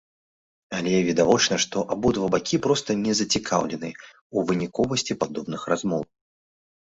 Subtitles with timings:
[0.77, 3.95] Але, відавочна, што абодва бакі проста не зацікаўленыя
[4.35, 6.09] ў выніковасці падобных размоваў.